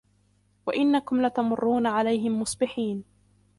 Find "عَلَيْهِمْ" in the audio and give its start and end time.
1.87-2.39